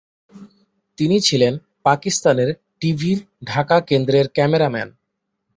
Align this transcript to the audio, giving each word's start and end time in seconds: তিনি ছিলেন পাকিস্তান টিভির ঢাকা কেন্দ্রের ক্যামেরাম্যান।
তিনি 0.97 1.17
ছিলেন 1.19 1.53
পাকিস্তান 1.83 2.37
টিভির 2.81 3.19
ঢাকা 3.45 3.77
কেন্দ্রের 3.81 4.25
ক্যামেরাম্যান। 4.27 4.89